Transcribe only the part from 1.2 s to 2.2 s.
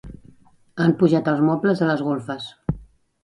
els mobles a les